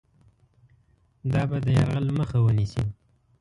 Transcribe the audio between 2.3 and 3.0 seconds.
ونیسي.